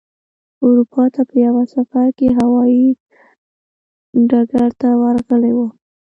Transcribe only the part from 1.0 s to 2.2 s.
ته په یوه سفر